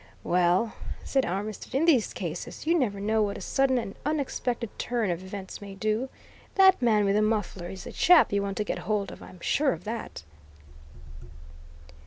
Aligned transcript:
"Well," 0.23 0.73
said 1.03 1.25
Armitstead, 1.27 1.75
"in 1.75 1.85
these 1.85 2.11
cases, 2.11 2.65
you 2.65 2.73
never 2.73 2.99
know 2.99 3.21
what 3.21 3.37
a 3.37 3.39
sudden 3.41 3.77
and 3.77 3.93
unexpected 4.03 4.71
turn 4.79 5.11
of 5.11 5.21
events 5.21 5.61
may 5.61 5.75
do. 5.75 6.09
That 6.55 6.81
man 6.81 7.05
with 7.05 7.13
the 7.13 7.21
muffler 7.21 7.69
is 7.69 7.83
the 7.83 7.91
chap 7.91 8.33
you 8.33 8.41
want 8.41 8.57
to 8.57 8.63
get 8.63 8.79
hold 8.89 9.11
of 9.11 9.21
I'm 9.21 9.39
sure 9.41 9.73
of 9.73 9.83
that!" 9.83 10.23